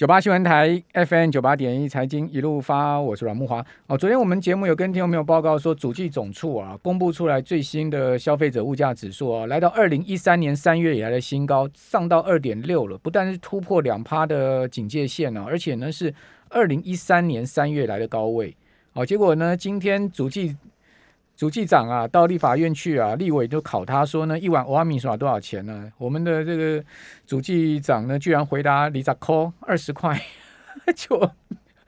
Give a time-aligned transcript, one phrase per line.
[0.00, 3.62] 九八新闻台 FM 九八点一财经一路发，我是阮木华。
[3.86, 16.14] 哦，昨天我们节目有跟听众朋友报告说，主计总处啊公布出来最新的消费者物价指数啊，来到二零一三年三月以来的新高，上到二点六了，不但是突破两趴的警戒线呢，而且呢是
[16.48, 18.56] 二零一三年三月来的高位。
[18.94, 20.56] 哦，结果呢，今天主计
[21.40, 25.90] 主计长啊，到立法院去啊，立委就考他说呢，一碗欧阿米耍多少钱呢？
[25.96, 26.84] 我们的这个
[27.26, 30.20] 主计长呢，居然回答李扎扣二十块，
[30.94, 31.18] 就。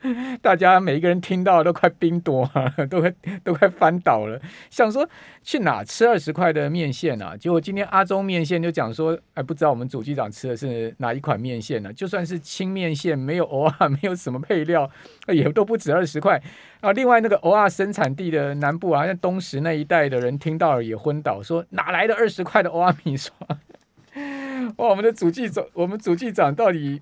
[0.41, 2.49] 大家每一个人听到都快冰多，
[2.89, 4.39] 都快都快翻倒了，
[4.69, 5.07] 想说
[5.41, 7.35] 去哪吃二十块的面线啊？
[7.37, 11.91] 结果今天阿中面线就讲说，哎，不知道我们主机长吃的是哪一款面线呢？
[11.93, 14.89] 就算是青面线，没有偶尔没有什么配料，
[15.27, 16.41] 也都不止二十块
[16.81, 16.91] 啊。
[16.91, 23.33] 另外那个偶尔生产地的南部啊，像东石那一带的人听到了也昏倒，说哪来的二十块的偶尔米刷？
[24.77, 27.01] 哇，我们的主机长，我们主机长到底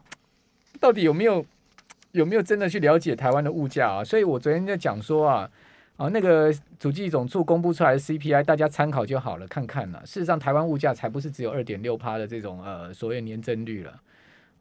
[0.79, 1.43] 到底有没有？
[2.11, 4.03] 有没有真的去了解台湾的物价啊？
[4.03, 5.49] 所以我昨天在讲说啊，
[5.97, 10.01] 啊那个主计总处公布出来的 CPI，大家参考就好了，看看了。
[10.05, 13.93] 事实上，台湾物价才不是只有二点六趴的这种呃所谓年增率了。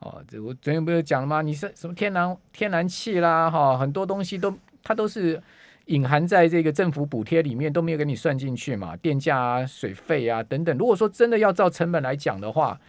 [0.00, 1.42] 哦，这我昨天不是讲了吗？
[1.42, 5.42] 你是什么天然天然气啦，哈，很多东西都它都是
[5.86, 10.76] 隐含在这个政府补贴里面，都没有给你算进去嘛，电价啊、水费啊等等。
[10.78, 12.80] 如果说真的要照成本来讲的话，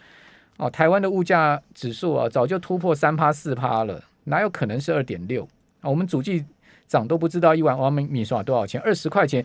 [0.56, 4.02] 哦，台湾的物价指数啊，早就突破三趴四趴了。
[4.24, 5.46] 哪有可能是二点六
[5.80, 5.90] 啊？
[5.90, 6.44] 我们主机
[6.88, 9.44] 长都不知道一碗王米米刷多少钱，二十块钱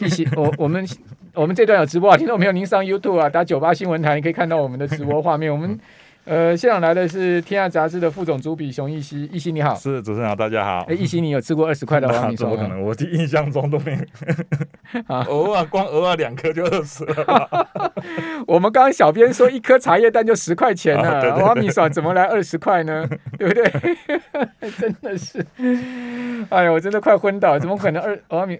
[0.00, 0.28] 一些。
[0.36, 0.86] 我我们
[1.34, 5.52] 我们这段有直播啊，听众朋友您上 YouTube 啊，打九八新闻台，你可以看到我们的直播画面。
[5.52, 5.78] 我们。
[6.26, 10.84] 呃，现场来的是《天下杂志》的副总主笔熊一希，一希你好，是主持人好，大家好。
[10.88, 12.82] 哎，一熙，你有吃过二十块的王米怎么可能？
[12.82, 13.98] 我的印象中都没有。
[15.06, 17.68] 啊，偶尔光偶尔两颗就二十了。
[18.44, 23.08] 我们刚刚小编说一颗茶叶蛋就十块钱了，王米爽怎么来二十块呢？
[23.38, 23.70] 对不对？
[24.76, 25.46] 真的是，
[26.50, 28.58] 哎呦，我真的快昏倒，怎么可能二王米？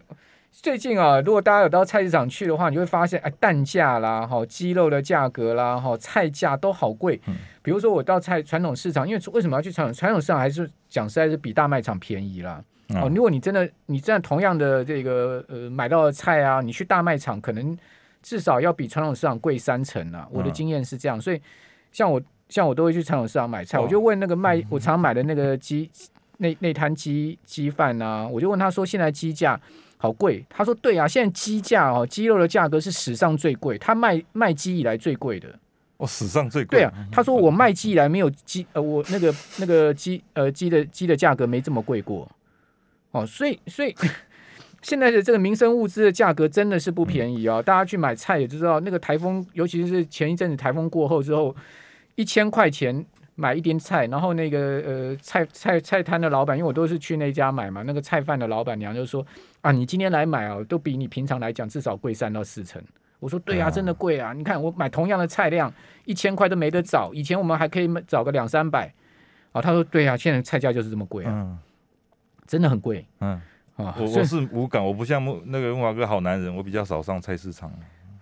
[0.50, 7.20] 最近啊，如果大家有到菜市场去的话，你会发现，哎，蛋价啦，哈，鸡肉的价格啦，哈，菜价都好贵。
[7.62, 10.38] 比如说我到菜传统市场，因为为什么要去传统传统市场？
[10.38, 12.62] 还是讲实在是比大卖场便宜啦。
[12.94, 17.76] 哦，如果你真的你这样同样的这个呃买到的菜啊，你去大卖场可能
[18.22, 20.26] 至少要比传统市场贵三成啊。
[20.32, 21.40] 我的经验是这样，所以
[21.92, 25.90] 像我像我都会去传统市场买菜，我就问那个卖我常买的那个鸡
[26.38, 29.60] 那那摊鸡鸡饭啊，我就问他说现在鸡价。
[29.98, 35.48] 好贵，他说对啊，现在鸡价哦，鸡肉的价格是史上最贵，他卖卖鸡以来最贵的。
[35.96, 36.80] 哦，史上最贵。
[36.80, 42.30] 对啊，他说我卖鸡以来没有鸡，呃，我那个那个鸡，呃，鸡的鸡的价格没这么贵过。
[43.12, 43.94] 哦，所以所以
[44.82, 47.62] 现在的这个民生物资的价格真的是不便宜啊！
[47.62, 51.56] 大家去买菜也知道，那个台风，尤其是前一阵子台风过后之后，
[52.14, 53.04] 一千块钱。
[53.36, 59.24] 买一点菜，然后那个呃菜菜菜摊的老板，因为我都是去那家买嘛，那个菜贩的老板娘就说
[59.60, 62.82] 啊，你今天来买啊，都比你平常来讲至少贵三到四成。
[63.18, 64.34] 我说对啊，真的贵啊！
[64.34, 65.72] 你看我买同样的菜量，
[66.04, 68.92] 一千块都没得找，以前我们还可以找个两三百。
[69.52, 71.56] 啊，他说对啊，现在菜价就是这么贵啊，
[72.46, 73.06] 真的很贵。
[73.20, 73.40] 嗯，
[73.76, 77.72] 啊，我我是无感，我不像木那个木华哥好男人，我比较少上菜市场。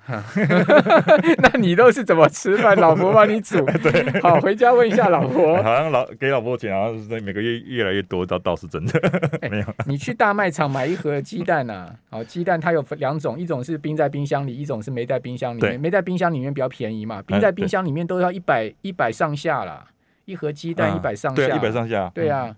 [1.38, 2.76] 那你都是怎么吃饭？
[2.76, 3.64] 老婆帮你煮。
[3.82, 5.56] 对，好，回家问一下老婆。
[5.62, 9.00] 好像老给老婆钱，好像每个月越来越多，倒倒是真的。
[9.50, 9.64] 没有。
[9.86, 15.80] 你去大卖场买一盒鸡蛋呐，好，鸡蛋它有两种，一种是冰在冰箱里，一种是没在冰箱里面。
[15.80, 19.84] 没在冰箱里面比较便宜嘛，冰在冰箱里面都要一百一百上下啦，
[20.26, 21.46] 一盒鸡蛋一百上下。
[21.46, 22.10] 对，一百上下。
[22.14, 22.54] 对啊。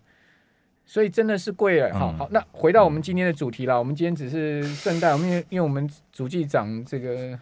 [0.89, 3.77] 所以真的是贵了，好好，那回到我们今天的主题啦。
[3.77, 7.37] 我们今天只是顺带，我们因为因为我们主机长这个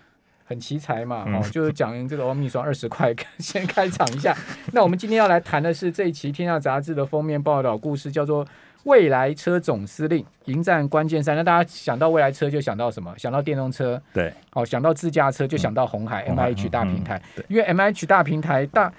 [0.46, 4.34] 很奇才嘛，哦，就是讲这个欧米霜二十块，先开场一下。
[4.72, 8.46] 那我们今天要来谈的是这一期《天下杂志》的封面报道故事，叫做
[8.84, 11.34] 《未来车总司令迎战关键三》。
[11.36, 13.14] 那大家想到未来车就想到什么？
[13.18, 18.90] 想到电动车，对，哦，想到自驾车就想到红海 M I H 大平台，因为 M I H 大平台大。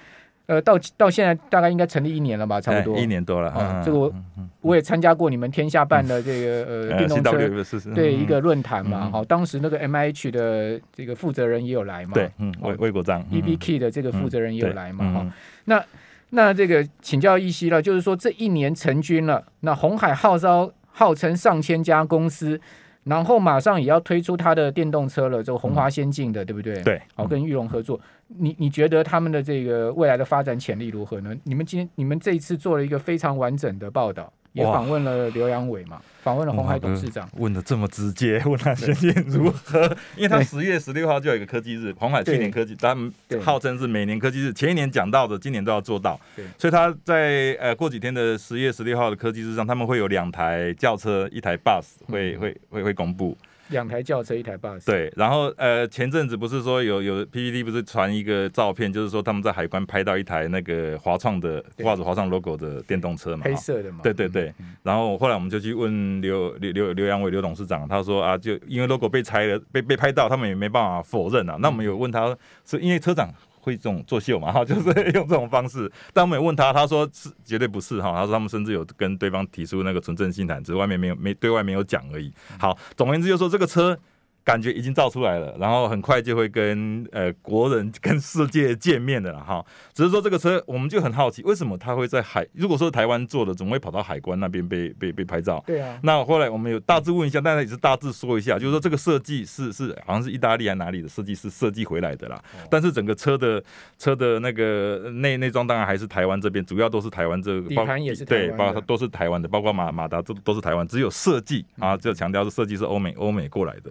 [0.47, 3.49] 呃，到到现在大概应该成立一年了吧，差不多一年多了。
[3.49, 4.13] 啊，这个我
[4.61, 9.09] 我也参加过你们天下办的这个呃 电动车对一个论坛嘛。
[9.09, 12.11] 好，当时那个 M H 的这个负责人也有来嘛。
[12.13, 15.13] 对，嗯，魏魏国章 E B K 的这个负责人也有来嘛。
[15.13, 15.33] 哈，
[15.65, 15.83] 那
[16.29, 22.59] 那这个请教一席了，就是说这一年成军了，那红海号召号称上千家公司。
[23.05, 26.81] 然后马上也要推出它的电动车了，这个红华先进的，对不对？
[26.83, 27.99] 对，好，跟玉龙合作。
[28.27, 31.33] 你你觉得他们的这个未来的发展潜力如何呢？
[31.43, 39.83] 你们今天你们这一次做了一个非常完整的报道，也访问了刘阳伟嘛，访问了红海董事长，问的这么直接， 问他前景如何？
[40.15, 43.13] 因为他十 月十六号就有一个科技日，红海去年科技，他们
[43.43, 46.17] 号称是每年科技日，前一年讲到的，今年都要做到。
[46.57, 53.37] 所以他在呃过几天的十月十六号的科技日上，他们会有两台轿车，一台 bus 会会会会公布。
[53.69, 54.85] 两台轿车，一台巴士。
[54.85, 63.99] 对，然后呃，前阵子不是说有有 PPT 不是传一个照片，就是说他们在海关拍到一台那个华创的挂着华创 logo 的电动车嘛，黑色的嘛。
[64.03, 64.53] 对对对。
[64.83, 71.57] 然后后来我们就去问刘刘刘刘阳伟刘董事长，他说啊，就因为 logo 被拆了，被被拍到，他们也没办法否认啊。
[71.59, 72.35] 那我们有问他，
[72.65, 73.29] 是因为车长。
[73.65, 74.51] 会这种作秀嘛？
[74.51, 75.91] 哈， 就是用这种方式。
[76.13, 78.11] 但我们也问他，他说是绝对不是哈。
[78.11, 82.31] 他说他们甚至有跟对方提出那个纯正信谈，只是外面没有没对外没有讲而已。
[82.59, 83.97] 好，总而言之就说这个车。
[84.45, 89.65] 感觉已经造出来了，然后很快就会跟呃国人跟世界见面的了哈。
[89.91, 92.47] 只是说这个车，我们就很好奇，为什么它会在海？
[92.53, 95.63] 如果说台湾做的，怎么会跑到海关那边被被被拍照？
[95.65, 95.99] 对啊。
[96.03, 102.39] 那后来我们有大致问一下，但是也是大致说一下，就是说这个设计是是好像是意大利还哪里的设计师设计回来的啦。
[102.69, 103.63] 但是整个车的
[103.97, 113.89] 车的那个内内装当然还是台湾这边，主要都是台湾这个底盘也是对，包括都是台湾的，包括马马达都都是台湾，只有设计啊，就强调是设计是欧美欧美过来的。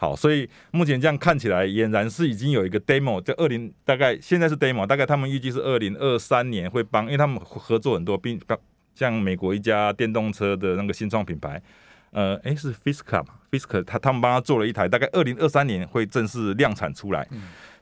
[0.00, 8.40] 好，所以目前这样看起来，俨然是已经有一个 demo，在二零大概现在是 demo，大概他们预计是二零二三年会帮，因为他们合作很多，并
[8.94, 11.60] 像美国一家电动车的那个新创品牌，
[12.12, 17.28] 呃，哎是 Fisker 嘛，Fisker 他他们帮他做了一台，大概二零二三年会正式量产出来。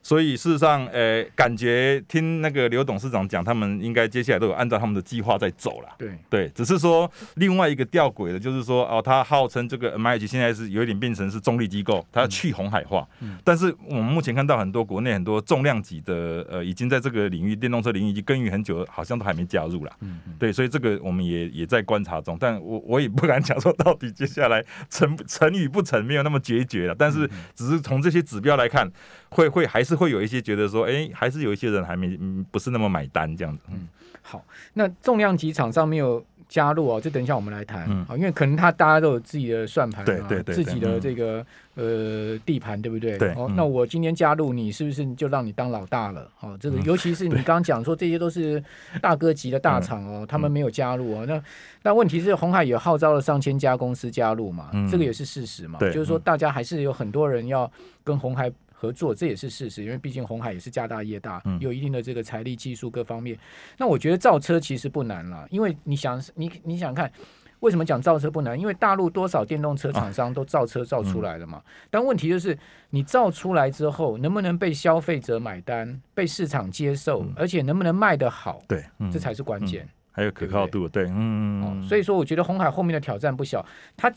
[0.09, 5.89] 所以事实上，呃，感觉听那个刘董事长讲，他们应该接下来都有按照他们的计划在走了。
[5.99, 13.07] 对对，只是说另外一个吊诡的，就是说哦，他号称这个 M I H 现在是有一点变成是中立机构，他要去红海化。
[13.21, 13.37] 嗯。
[13.45, 19.93] 但是我们目前看到很多国内很多重量级的，呃，已经在这个领域电动车领域已经耕耘很久，好像都还没加入了。
[20.01, 20.33] 嗯嗯。
[20.39, 26.95] 对，所以这个我们也也在观察中，但我我也不敢讲说到底接下来成成与不成，没有那么决绝了。
[26.99, 28.91] 但是只是从这些指标来看。
[29.31, 33.61] 会会还是会有一些觉得说，哎，还是有一些人还没嗯不是那么买单这样子。
[33.71, 33.89] 嗯，
[34.23, 34.45] 好，
[34.75, 41.45] 那重量级厂商没有加入哦，这等一下我们来谈好，因为可能他大家都有自己的算盘，对对对，自己的这个
[41.75, 43.19] 呃地盘，对不对？
[43.19, 43.33] 对。
[43.35, 46.27] 哦，那我今天加入你，是不是就让你当老大了？
[46.41, 48.63] 哦，这个尤其是你刚刚讲说这些都是
[49.03, 51.27] 大哥级的大厂哦，他们没有加入哦。
[51.27, 51.43] 那
[51.83, 54.71] 那问题是红海也号召了上千家公司加入嘛？
[54.91, 55.79] 这个也是事实嘛？
[55.81, 57.71] 就是说大家还是有很多人要
[58.03, 58.51] 跟红海。
[58.81, 63.37] 合作这也是事实，因为毕竟红海也是家大业大，有一定的这个财力、技术各方面。
[63.77, 67.11] 那我觉得造车其实不难了，因为你想，你你想看，
[67.59, 68.57] 为什么讲造车不难？
[68.57, 71.61] 因为大陆多少电动车厂商都造车造出来了嘛。
[71.91, 72.57] 但问题就是，
[72.91, 78.63] 你造出来之后，能不能被消费者买单、被市场接受，而且能不能卖得好？
[78.69, 79.89] 对，这才是关键。
[80.13, 81.83] 还有可靠度，对，嗯。
[81.83, 83.67] 所以说，我觉得红海后面的挑战不小，
[83.97, 84.13] 它。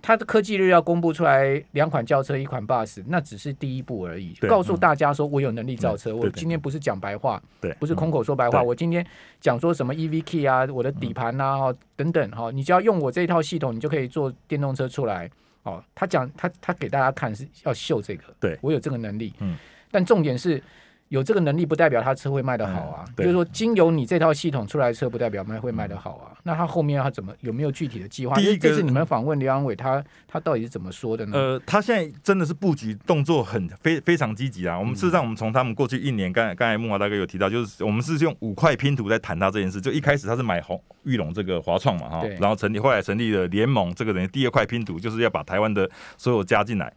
[0.00, 4.32] 它的科技日要公布出来两款轿车一款 bus，那只是第一步而已。
[4.48, 8.62] 告诉大家说我有能力造车，我今天不是讲白话，对，不是空口说白话。
[8.62, 9.04] 我今天
[9.40, 15.30] 讲说什么 EV key 啊，我的底盘呐，哈等等哈，你只要用我这一套系统，你就可以做电动车出来。
[15.64, 19.34] 哦，他讲他他给大家看是要秀这个，对我有这个能力。
[19.40, 19.56] 嗯，
[19.90, 20.62] 但重点是。
[21.08, 26.36] 有这个能力不代表他车会卖得好啊，就是说经由你这套系统出来的车不代表卖会卖得好啊。
[26.42, 28.36] 那他后面他怎么有没有具体的计划？
[28.36, 31.36] 第一个是你们访问刘安伟，他他到底是怎么说的呢？
[31.36, 34.78] 呃，他现在真的是布局动作很非非常积极啊。
[34.78, 39.80] 我们事实上，我们从他们过去一年，刚才刚才木华大哥有提到，就是我们是用五块拼图在谈他这件事。
[39.80, 46.92] 就一开始他是买红玉龙这个华创嘛哈，然后成立后来成立了联盟，这个等于第二块拼图就是要把台湾的所有加进来。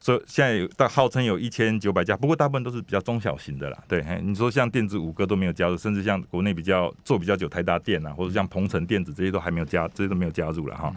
[0.00, 3.78] 所以现在有大号称有一千九百家，不过大部分都是比较中小型的啦。
[3.86, 10.90] 对，你说像电子五哥都没有加入，甚至像国内比较做比较久台达电啊，或者像鹏程电子这些都还没有加，这些都没有加入了哈。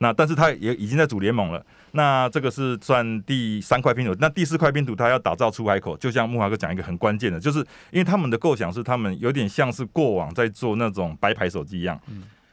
[0.00, 1.64] 那但是它也已经在组联盟了。
[1.92, 7.60] 那这个是算第三块拼图，那第四块拼图它要打造出海口，就像木华哥讲一个很关键的，就是
[7.90, 12.00] 因为他们的构想是他们有点像是过往在做那种白牌手机一样。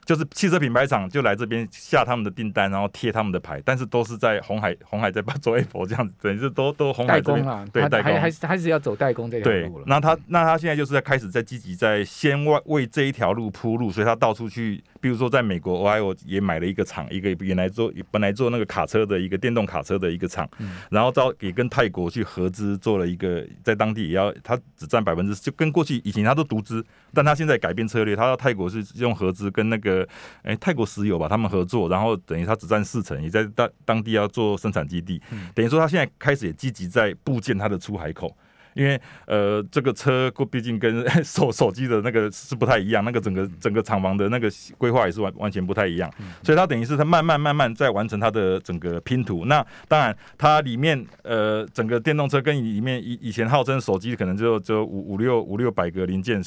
[0.05, 9.83] 就是汽车品牌厂就来这边下他们的订单，然后贴他们的牌，但是都是在红海，红海在 做 Apple 这样子，等于是都都红海代工啊，对，代工还是还是要走代工这条路了。
[9.87, 14.83] 那他那他现在就是在开始在积极在先为为这一条路铺路，所以他到处去。
[15.05, 20.49] 比如说，在美国，我还我也买了一个厂，一个原来做本来做那个卡车的一个电动卡车的一个厂，
[20.89, 26.83] 然后到也跟泰国去合资做了一个，在当地也要他只占百分之，就跟过去以前他都独资，
[27.13, 30.07] 但他现在改变策略，他到泰国是用合资跟那个
[30.41, 35.21] 哎泰国石油吧他们合作，然后等于他只占四成，也在当当地要做生产基地，
[35.53, 38.35] 等于说他现在开始也积极在部建他的出海口。
[38.75, 46.07] 因为呃这个车毕竟跟 手手机的那个是不太一样，那个整个整个厂房的那个规划也是完完全不太一样，
[46.43, 49.45] 所以它等于是它慢慢慢慢在完成它的整个拼图。
[49.45, 56.39] 那当然它里面呃整个电动车跟里面以以前号称手机可能就就五五六五六百个零件。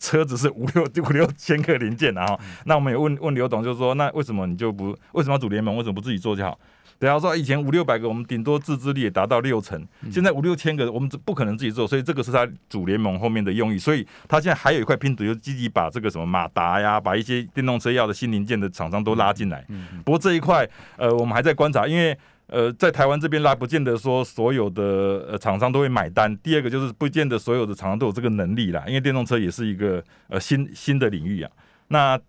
[0.00, 5.74] 车子是五六 五六千个零件，然后那我们也问问刘董，就是说那为什么你就不为什么要组联盟？
[5.76, 6.58] 为什么不自己做就好？
[6.98, 13.78] 对啊，说以前五六百个，我们顶多自制力也达到六成，现在五六千个，我们不可能自己做，所以这个是他主联盟后面的用意。
[13.78, 19.66] 所以他现在还有一块拼图，就积极把这个什么马达呀，把一些电动车要的新零件的厂商都拉进来。
[20.04, 22.16] 不过这一块，呃，我们还在观察，因为。
[22.46, 24.82] 呃，在台湾这边拉，不见得说所有的
[25.30, 26.36] 呃厂商都会买单。
[26.38, 31.50] 第二个就是不见得所有的厂商都有这个能力啦，因为电动车也是一个呃新新的领域啊。
[31.88, 32.20] 那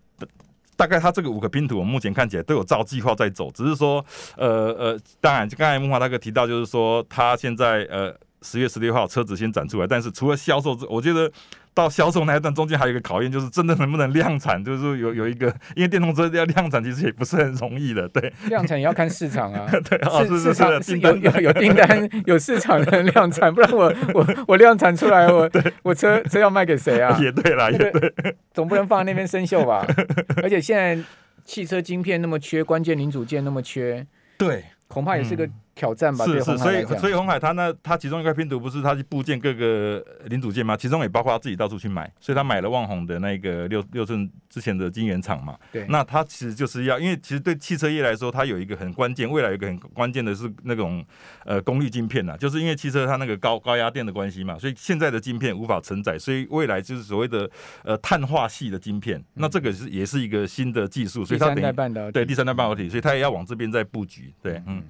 [0.76, 4.04] 大概他这个五个拼图，我目前看起来都有照计划在走，只是说
[4.36, 11.30] 呃呃，当然就刚才木华大哥提到，就是说他现在呃十月十六号车子先展出来，但是除了销售之，我觉得。
[11.76, 18.32] 到销售那一段中间还有一个考验，就是真的能不能量产，就是有有一个，因为电动车要量产其实也不是很容易的，对。
[18.48, 25.50] 量产也要看市场啊， 对，市市场是有有有订单有市场的量产，不然我我我量产出来，我
[25.82, 27.14] 我车车要卖给谁啊？
[27.20, 28.14] 也对啦，也对，
[28.54, 29.86] 总不能放在那边生锈吧？
[30.42, 30.98] 而且现在
[31.44, 34.06] 汽车晶片那么缺，关键零组件那么缺，
[34.38, 35.46] 对，恐怕也是个。
[35.76, 40.74] 挑战吧，是是，所以所以红海他那他其中一块拼图不是他去部件各个零组件吗？
[40.74, 45.54] 其中也包括他自己到处去买，所以他买了旺宏的那个六六寸之前的晶圆厂嘛。
[45.70, 51.04] 对，那他其实就是要，因为其实对汽车业来说，它有一个很关键，未来有一个很关键的是那种
[51.44, 57.50] 呃功率晶片呐，就是因为汽车它那个高高压电的关系嘛，所以现在的晶片无法承载，所以未来就是所谓的
[57.84, 64.82] 呃碳化系的晶片，那这个是也是一个新的技术，所以它第三代半导体，对第三代半导体，所以它也要往这边在布局，对，嗯。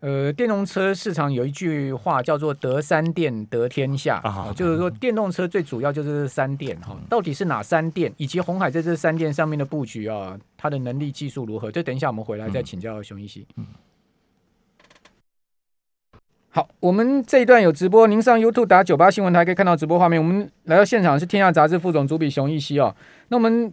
[0.00, 11.70] 呃，电动车市场有一句话叫做“得三电得天下”，啊，就是说电动车最主要就是三电哈，到底是哪三电，以及红海在这三电上面的布局啊，它的能力技术如何？
[11.70, 13.46] 这等一下我们回来再请教熊一熙。
[16.48, 20.18] 好，我们这一段有直播，您上 YouTube 打九八新闻台可以看到直播画面。
[20.18, 22.96] 我们来到现场是天下杂志副总主笔熊一熙哦，
[23.28, 23.70] 那我们。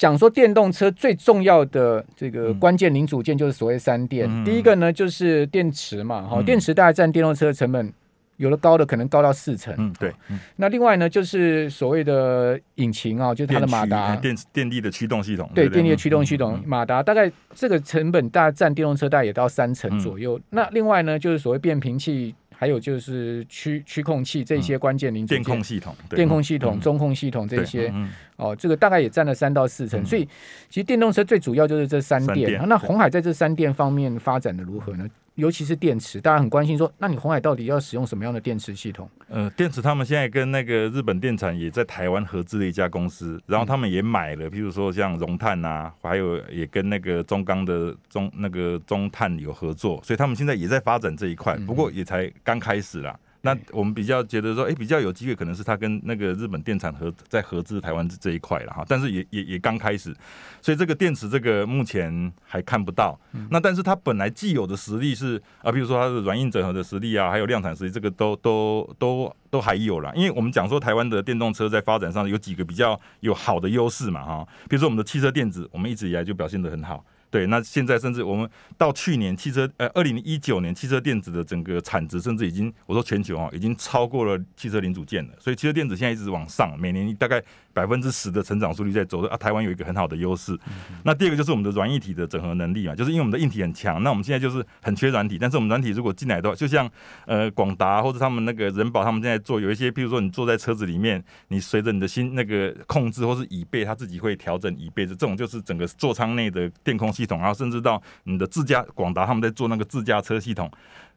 [0.00, 7.92] 讲说电动车最重要的这个关键零组件就是所谓三电，第一个呢就是电池嘛，哈，电池大概占电动车的成本，
[8.38, 10.10] 有的高的可能高到四成，嗯，对。
[10.56, 20.40] 那另外呢就是所谓的引擎啊，就是它的马达，电电力的驱动系统，对，电力的驱动系统，马达大概这个成本大概占电动车大概也到三成左右。
[20.48, 22.34] 那另外呢就是所谓变频器。
[22.60, 27.90] 还有就是驱驱控器这些关键零件，电控系统、电控系统、中控系统这些，
[28.36, 30.04] 哦，这个大概也占了三到四成。
[30.04, 30.28] 所以，
[30.68, 32.62] 其实电动车最主要就是这三电。
[32.68, 35.08] 那红海在这三电方面发展的如何呢？
[35.36, 39.08] 尤其是电池，大家很关心说，那你红海到底要使用什么样的电池系统？
[39.28, 53.18] 呃，电池他们现在跟那个日本电产也在台湾合资的一家公司，然后他们也买了，譬如说像荣碳啊，还有也跟那个中钢的中那个中碳有合作，所以他们现在也在发展这一块，不过也才刚开始啦。
[53.42, 60.14] 那我们比较觉得说，哎，比较有机会，可能是他跟那个日本电产合在合资台湾这一块了哈，但是也也也刚开始，
[60.60, 63.18] 所以这个电池这个目前还看不到。
[63.50, 70.14] 那但是它本来既有的实力是啊，比如说它的软硬整合的实力啊，还有量产实力，这个都都都都还有了。
[70.14, 77.04] 因为我们讲说台湾的电动车在发展上有几个比较有好的优势嘛哈，比如说我们的汽车电子，我们一直以来就表现得很好。
[77.30, 85.34] 对，那现在甚至我们到去年汽车，呃，二零一九年汽车电子的整个产值，甚至已经我说全球啊，已经超过了汽车零组件了。
[85.38, 87.42] 所以汽车电子现在一直往上，每年大概。
[87.72, 90.58] 百分之十的成长速率在走啊，台湾有一个很好的优势。
[91.04, 95.38] 那第二个就是我们的软硬体的整合能力嘛，就是因为我们的硬体很强，那我们现在就是很缺软体。
[95.38, 96.90] 但是我们软体如果进来的话，就像
[97.26, 110.70] 呃广达或者他们那个人保他们现在做有一些，譬如说你坐在车子里面，你随着你的心那个控制或是椅背，它自己会调整椅背的这种，就是整个座舱内的电控系系统，然后甚至到你的自驾广达他们在做那个自驾车系统。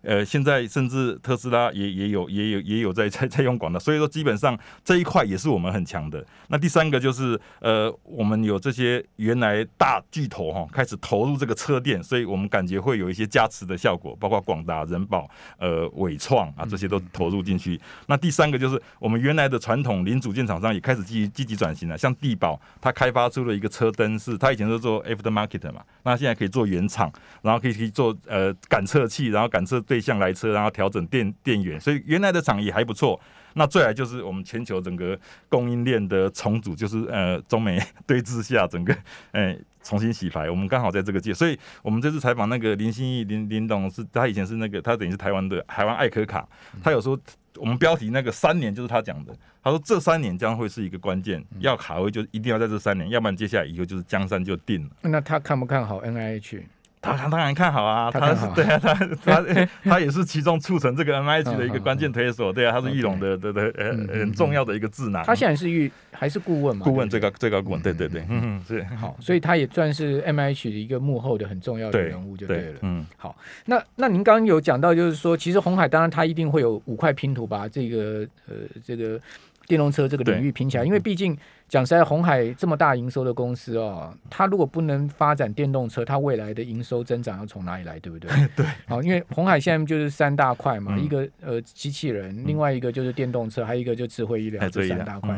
[0.03, 6.24] 呃，现在甚至特斯拉也也有也有也有在 在在用广达，所以说基本上这一块也是我们很强的。
[6.50, 17.79] 那第三个就是呃，我们有这些原来大巨头哈，开始投入这个车电，所以我们感觉会有一些加持的效果，包括广达、人保、呃伟创啊这些都投入进去。
[18.07, 27.10] 那第三个就是我们原来的传统零组件厂商也开始积积极转型了，像地保，它开发出了一个车灯，是它以前是做 after market 嘛，那现在可以做原厂，
[27.41, 29.81] 然后可以可以做呃感测器，然后感测。
[29.93, 33.19] 对象来车，然后调整电电源，所以原来的厂也还不错。
[33.53, 35.15] 那最来就是我们全球整个
[35.47, 38.97] 供应链的重组，就是呃中美对峙下整个
[39.33, 40.50] 哎重新洗牌。
[40.50, 46.50] 我们刚好在这个界，所以我们这次采访那个林心义林林董是，他以前是那个他等于是台湾的台湾艾科卡，
[46.83, 47.15] 他有时候
[47.57, 49.31] 我们标题那个三年就是他讲的，
[49.63, 54.89] 他说这三年将会是一个关键，要卡位就一定要在这三年，要不然接下来以后就是江山就定了。
[55.03, 56.65] 那他看不看好 N I H？
[57.03, 58.93] 他他当然看好啊，他是对啊，他
[59.24, 65.22] 他 他也是其中促成这个 N I H 的一个关键推手，对啊，他是玉龙的对对呃很重要的一个智囊。
[65.25, 66.86] 他现在是玉还是顾问嘛？
[66.86, 72.79] 顾问最高最高顾问，对对对，嗯是好，所以他也算是 M H 的一个幕后的很重要的人物就对了。
[72.81, 78.55] 嗯，好，那那您刚刚有讲到，就是说其实红海当然他一定会有五块拼图把这个呃
[78.86, 79.19] 这个。
[79.65, 81.36] 电动车这个领域拼起来，因为毕竟
[81.73, 88.29] 讲实在，红海这么大营收的公司哦，它如果不能发展电动车，它未来的营收增长要从哪里来，对不对？
[88.55, 88.63] 对。
[88.85, 95.35] 好，因为红海现在就是三大块嘛，一个呃机器人，另外一个就是电动车，还有一个就智慧医疗这三大块。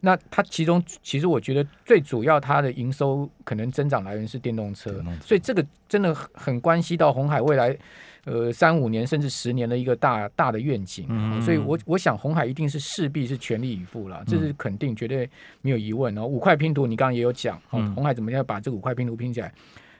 [0.00, 7.76] 那它其中其实我觉得最主要它的营收可能增长来源是电动车，所以这个真的很关系到红海未来。
[8.24, 11.06] 呃，三五年甚至十年的一个大大的愿景，
[11.40, 15.30] 所以我我想红海一定是势必是全力以赴了，这是肯定绝对
[15.62, 16.26] 没有疑问哦。
[16.26, 19.50] 五块拼图你刚刚也有讲，红海怎么样把这五块拼图拼起来？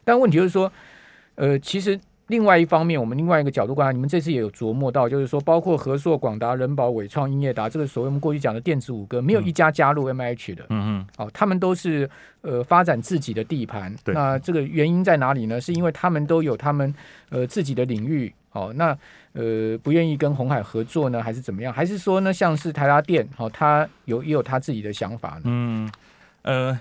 [0.04, 0.70] 但问题就是说，
[1.36, 1.98] 呃，其实。
[2.28, 10.64] 另外一方面，我们另外一个角度观察，你们这次也有琢磨到，就是说，包括和硕、广达、人保、伟创、英业达，这个所谓我们过去讲的电子五哥，没有一家加入 M H 的。
[10.68, 11.06] 嗯嗯。
[11.16, 12.08] 哦，他们都是
[12.42, 13.94] 呃发展自己的地盘。
[14.04, 15.60] 那这个原因在哪里呢？
[15.60, 16.94] 是因为他们都有他们
[17.30, 18.32] 呃自己的领域。
[18.52, 18.96] 哦，那
[19.32, 21.72] 呃不愿意跟红海合作呢，还是怎么样？
[21.72, 25.42] 还是说呢，像是台达电，哦，他有也有他自己的想法呢？
[25.44, 25.90] 嗯，
[26.42, 26.80] 呃。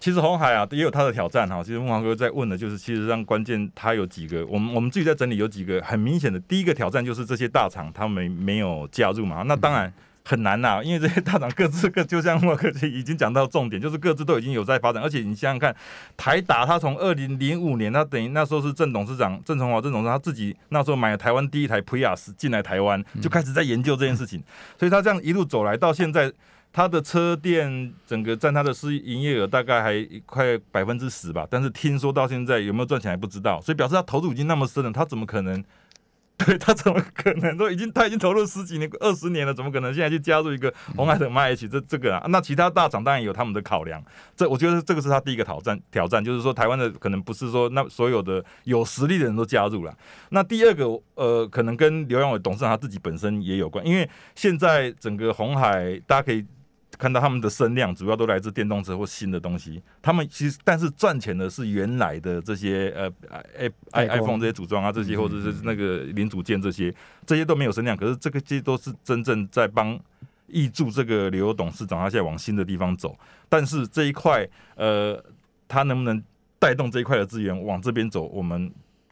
[0.00, 1.62] 其实红海啊也有它的挑战哈。
[1.62, 6.40] 其实木华哥在问的就是，其实上关键它有几个，我们我们自己在整理有几个很明显的。
[6.40, 9.92] 第一个挑战就是这些大厂他们没有加入嘛，那当然
[10.24, 15.76] 很难呐，因为这些大厂各自各就像木华哥已经讲到重点，就是各自都已经有在发展，而且你想想看，
[16.16, 24.42] 台达他从二零零五年，他等于那时候是郑董事长郑崇华郑董事长他自己那时候买了台湾第一台 Prius 进来台湾，就开始在研究这件事情，
[24.78, 26.32] 所以他这样一路走来到现在。
[26.72, 35.62] 它的车店整个占它的市营业额大概还快百分之十吧，但是听说到现在有没有赚钱还不知道，所以表示他投入已经那么深了，他怎么可能？
[36.46, 42.26] 对他怎么可能都已经他已经投入十几年、二十年了，怎么可能现在去加入一个红海的 m 一起这这个啊？
[42.30, 44.02] 那其他大厂当然有他们的考量，
[44.34, 49.94] 这我觉得这个是他第一个挑战挑战，就是说台湾的可能不是说那所有的有实力的人都加入了。
[50.30, 56.42] 那第二个呃，可能跟刘阳伟董事长他自己本身也有关，因为现在整个红海大家可以。
[57.00, 63.10] 看到他们的声量主要都来自电动车或新的东西，他们其实但是赚钱的是原来的这些呃
[63.92, 69.98] i iPhone 这些组装啊这些或者是那个零组件这些，这些都没有声量，可是这个这些都是真正在帮
[70.50, 75.18] 挹注这个刘董事长他现在往新的地方走，但是这一块呃
[75.66, 76.22] 他能不能
[76.58, 78.70] 带动这一块的资源往这边走，我们。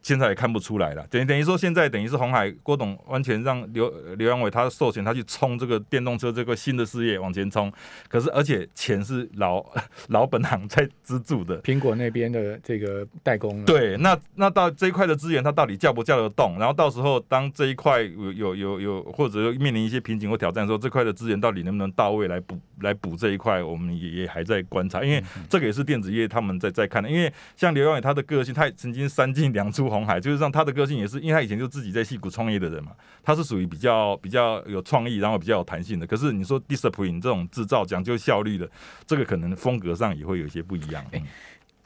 [0.09, 7.71] 现在也看不出来了，等于等于说现在等于是红海郭董完全让刘刘阳伟他授权他去冲这个电动车这个新的事业往前冲，
[8.09, 9.62] 可是而且钱是老
[10.09, 13.62] 老本行在资助的，苹果那边的这个代工。
[13.66, 16.59] 对，那那到这一块的资源，他到底叫不叫得动？
[16.59, 23.62] 然后到时候当这一块有有有有或者面临一些瓶颈或挑战的时候，这块的资源到底能不能到位来补来补这一块？
[23.62, 27.11] 我们也也还在观察，因为这个也是电子业他们在在看的。
[27.11, 29.88] 因为像刘阳伟他的个性，他也曾经三进两出。
[29.88, 36.06] 红海就是让他的个性也是，因为他以前就自己在戏谷创业的人嘛，他是属于比较比较有创意，然后比较有弹性的。
[36.06, 38.68] 可是你说 discipline 这种制造讲究效率的，
[39.06, 41.04] 这个可能风格上也会有一些不一样。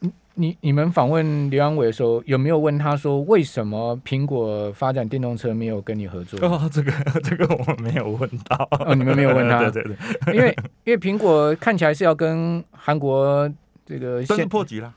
[0.01, 6.40] 你你你们访问刘安伟的时候，有没有问他说为什么苹果发展电动车没有跟你合作？
[6.40, 8.68] 哦，这个这个我们没有问到。
[8.70, 9.59] 哦，你们没有问他？
[9.70, 9.94] 对对
[10.25, 13.48] 对，因为因为苹果看起来是要跟韩国
[13.87, 14.92] 这个先破局了。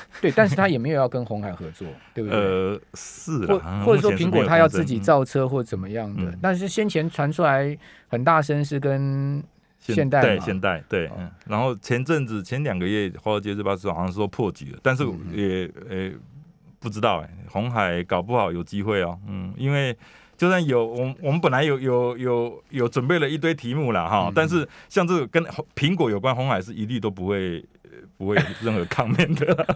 [0.20, 2.38] 对，但是他也没有要跟红海合作，对不对？
[2.38, 6.32] 呃，是，或或者说苹果他要自己造车或怎么样的？
[6.40, 7.76] 但是先前传出来
[8.08, 9.42] 很大声是跟
[9.78, 11.10] 现代，对现代，对。
[11.46, 16.10] 然后前阵子前两个月华尔街日报是好像说破局了，但是也呃
[16.78, 19.96] 不知道哎，红海搞不好有机会哦，嗯，因为
[20.36, 25.42] 就算有，我我们本来有有有有准备了一堆题目了哈，但是像这个跟
[25.74, 27.64] 苹果有关，红海是一律都不会。
[28.16, 29.66] 不会有任何抗面的，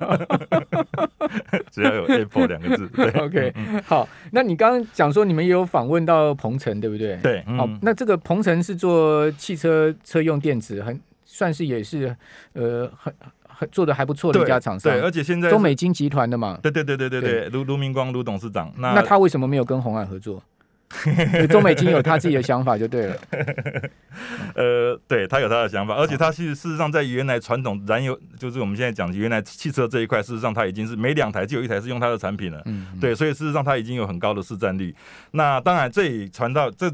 [1.70, 2.88] 只要有 Apple 两个字。
[2.88, 3.52] 对， OK，
[3.84, 4.08] 好。
[4.32, 7.16] 那你刚刚讲说你们也有访问到鹏程，对不对？
[7.22, 7.68] 对，好。
[7.82, 12.14] 那这个鹏程是做汽车车用电子，很算是也是
[12.54, 13.12] 呃很
[13.46, 14.92] 很做的还不错的一家厂商。
[14.92, 16.58] 对，而且现在中美金集团的嘛。
[16.62, 18.72] 对对对对对对，卢卢明光卢董事长。
[18.78, 20.42] 那那他为什么没有跟红海合作？
[21.48, 23.16] 中美金有他自己的想法就对了，
[24.56, 34.94] 呃，对他有他的想法，而且他其实事实上在原来传统燃油，就是我们现在讲原来汽车这一块，事实上他已经是每两台就有一台是用他的产品了，嗯，对，所以事实上他已经有很高的市占率。
[35.30, 36.92] 那当然这也传到这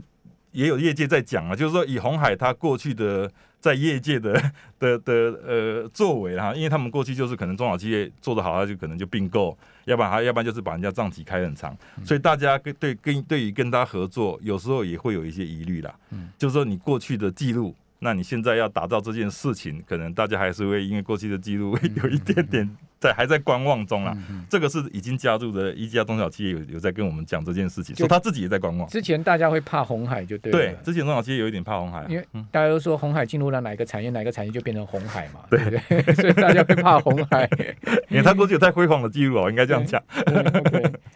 [0.53, 3.31] 也有业界在讲啊，就是说以红海他过去的
[3.61, 4.33] 在业界的
[4.79, 5.13] 的的
[5.47, 15.95] 呃作为哈，因为他们过去就是可能中小企业做得好，他就可能就并购，要不然他要不然就是把人家账期开很长，所以大家跟对跟对于跟他合作，有时候也会有一些疑虑啦。
[16.11, 17.75] 嗯，就是说你过去的记录。
[17.99, 24.17] 那你现在要打造这件事情，可能大家还是会因为过去的记录有一点点在还在观望中啦。
[24.49, 28.89] 这个是已经加入的一家中小企业有有在跟我们讲这件事情，说他自己也在观望。
[28.89, 30.51] 之前大家会怕红海，就对。
[30.53, 35.41] 对，之前中小企业有一点怕红海，因为大家都说红海进入了哪一个产业，哪一个产业就变成红海嘛。
[35.51, 37.49] 对 对， 所以大家会怕红海，
[38.09, 40.03] 因为他过去有太辉煌的记录哦，应该这样讲。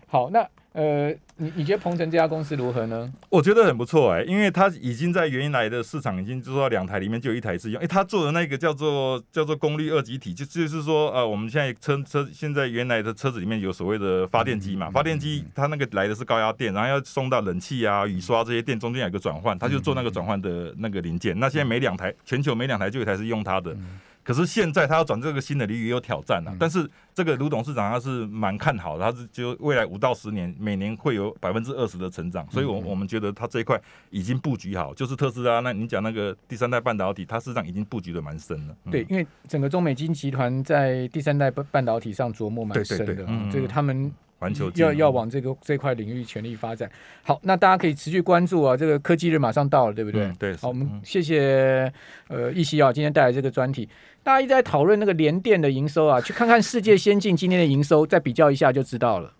[0.06, 0.46] 好，那。
[0.72, 3.12] 呃，你你觉得鹏程这家公司如何呢？
[3.28, 21.36] 我觉得很不错哎，因为它已经在原来的市场已经做到两台里面就有一台是用，哎，他做的那个叫做叫做功率二极体，就就是说呃，我们现在车车现在原来的车子里面有所谓的发电机嘛，发电机它那个来的是高压电，然后要送到冷气啊、雨刷这些电中间有一个转换，它就做那个转换的那个零件。
[21.40, 23.76] 那现在每两台全球每两台就有一台是用它的。
[24.22, 33.80] 可是现在他要转这个新的领域有挑战啊，但是这个卢董事长他是蛮看好的，他是就未来五到十年每年会有百分之二十的成长，所以我我们觉得他这一块
[34.10, 35.60] 已经布局好，就是特斯拉。
[35.60, 38.76] 那你讲那个第三代半导体，它实际上已经布局的蛮深了。
[38.90, 44.12] 对，因为整个中美金集团在第三代半半导体上琢磨蛮深的，嗯这个他们。
[44.40, 46.90] 环球要要往这个这块领域全力发展。
[47.22, 50.32] 好，那大家可以持续关注啊，这个科技日马上到了，对不对？
[50.38, 50.56] 对。
[50.56, 51.92] 好，我们谢谢
[52.28, 53.86] 呃易希啊，今天带来这个专题。
[54.22, 59.32] 大家一直在讨论那个联电的营收啊，去看看世界先进今天的营收，再比较一下就知道了。